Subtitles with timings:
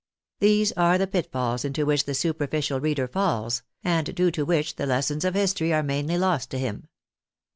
[0.39, 4.87] These are the pitfalls into which the superficial reader falls, and due to which the
[4.87, 6.87] lessons of history are mainly lost to him.